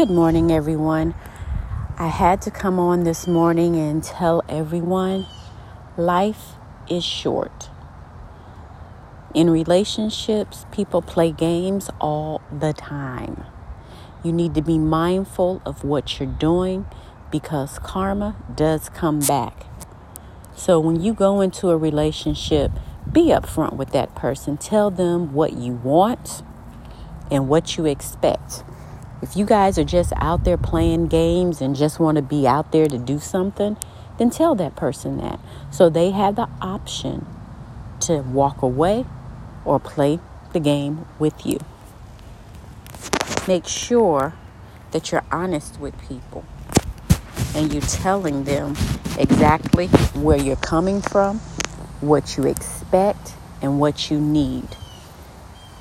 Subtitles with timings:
[0.00, 1.14] Good morning, everyone.
[1.98, 5.26] I had to come on this morning and tell everyone
[5.98, 6.54] life
[6.88, 7.68] is short.
[9.34, 13.44] In relationships, people play games all the time.
[14.24, 16.86] You need to be mindful of what you're doing
[17.30, 19.66] because karma does come back.
[20.56, 22.72] So when you go into a relationship,
[23.12, 24.56] be upfront with that person.
[24.56, 26.42] Tell them what you want
[27.30, 28.64] and what you expect.
[29.22, 32.72] If you guys are just out there playing games and just want to be out
[32.72, 33.76] there to do something,
[34.18, 35.38] then tell that person that.
[35.70, 37.26] So they have the option
[38.00, 39.04] to walk away
[39.66, 40.20] or play
[40.54, 41.58] the game with you.
[43.46, 44.34] Make sure
[44.92, 46.44] that you're honest with people
[47.54, 48.74] and you're telling them
[49.18, 51.38] exactly where you're coming from,
[52.00, 54.68] what you expect, and what you need.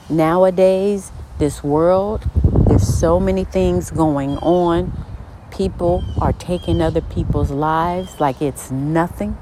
[0.10, 2.30] Nowadays, this world
[2.70, 4.94] there's so many things going on.
[5.50, 9.36] People are taking other people's lives like it's nothing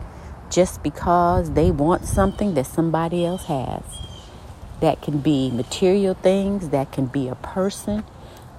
[0.49, 3.83] just because they want something that somebody else has.
[4.79, 8.05] That can be material things, that can be a person.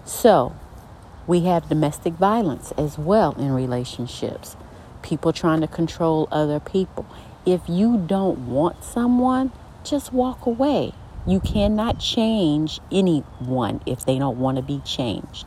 [0.05, 0.55] So,
[1.27, 4.55] we have domestic violence as well in relationships.
[5.01, 7.07] People trying to control other people.
[7.47, 9.51] If you don't want someone,
[9.83, 10.93] just walk away.
[11.27, 15.47] You cannot change anyone if they don't want to be changed.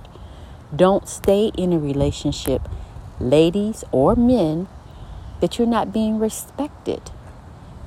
[0.75, 2.61] Don't stay in a relationship,
[3.19, 4.67] ladies or men,
[5.39, 7.11] that you're not being respected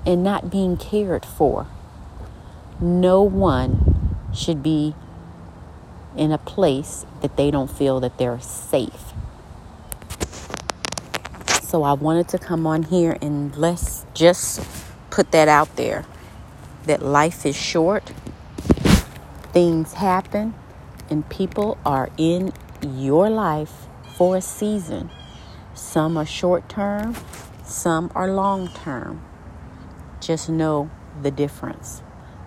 [0.04, 1.66] and not being cared for.
[2.80, 4.94] No one should be
[6.16, 9.12] in a place that they don't feel that they're safe.
[11.62, 14.60] So I wanted to come on here and let's just
[15.10, 16.04] put that out there
[16.86, 18.12] that life is short,
[19.52, 20.54] things happen,
[21.10, 25.10] and people are in your life for a season.
[25.74, 27.16] Some are short term,
[27.64, 29.22] some are long term.
[30.20, 30.90] Just know
[31.22, 32.02] the difference.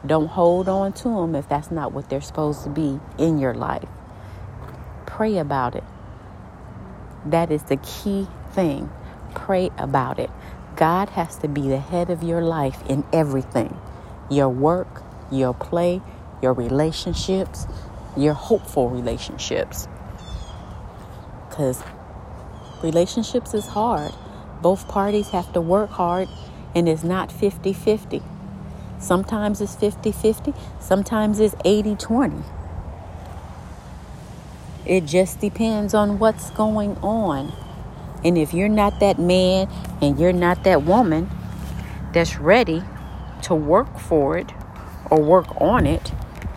[0.06, 3.54] Don't hold on to them if that's not what they're supposed to be in your
[3.54, 3.90] life.
[5.06, 5.84] Pray about it.
[7.26, 8.90] That is the key thing.
[9.34, 10.30] Pray about it.
[10.76, 13.78] God has to be the head of your life in everything
[14.30, 16.02] your work, your play,
[16.42, 17.68] your relationships,
[18.16, 19.88] your hopeful relationships.
[21.50, 21.82] Because
[22.84, 24.12] relationships is hard.
[24.62, 26.28] Both parties have to work hard,
[26.76, 28.22] and it's not 50 50.
[29.00, 32.44] Sometimes it's 50 50, sometimes it's 80 20.
[34.86, 37.54] It just depends on what's going on.
[38.24, 39.70] And if you're not that man
[40.02, 41.30] and you're not that woman
[42.14, 42.82] that's ready
[43.44, 44.52] to work for it
[45.10, 46.12] or work on it,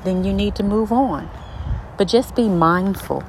[0.05, 1.31] then you need to move on.
[1.99, 3.23] But just be mindful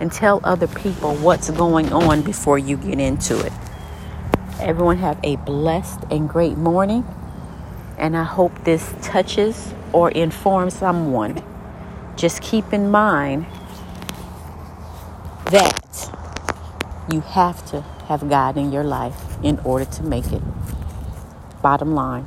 [0.00, 3.52] and tell other people what's going on before you get into it.
[4.60, 7.04] Everyone have a blessed and great morning.
[7.98, 11.42] And I hope this touches or informs someone.
[12.16, 13.46] Just keep in mind
[15.46, 16.10] that
[17.10, 20.42] you have to have God in your life in order to make it.
[21.62, 22.26] Bottom line.